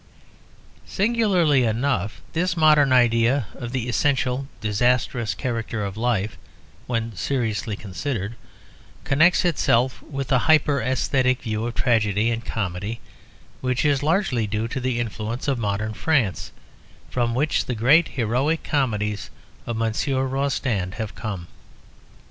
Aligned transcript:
Singularly 0.87 1.63
enough, 1.63 2.21
this 2.33 2.57
modern 2.57 2.91
idea 2.91 3.45
of 3.53 3.71
the 3.71 3.87
essential 3.87 4.47
disastrous 4.59 5.35
character 5.35 5.85
of 5.85 5.95
life, 5.95 6.39
when 6.87 7.15
seriously 7.15 7.75
considered, 7.75 8.33
connects 9.03 9.45
itself 9.45 10.01
with 10.01 10.31
a 10.31 10.39
hyper 10.49 10.79
æsthetic 10.79 11.41
view 11.41 11.67
of 11.67 11.75
tragedy 11.75 12.31
and 12.31 12.43
comedy 12.43 12.99
which 13.59 13.85
is 13.85 14.01
largely 14.01 14.47
due 14.47 14.67
to 14.69 14.79
the 14.79 14.99
influence 14.99 15.47
of 15.47 15.59
modern 15.59 15.93
France, 15.93 16.51
from 17.11 17.35
which 17.35 17.65
the 17.65 17.75
great 17.75 18.07
heroic 18.07 18.63
comedies 18.63 19.29
of 19.67 19.77
Monsieur 19.77 20.25
Rostand 20.27 20.95
have 20.95 21.13
come. 21.13 21.45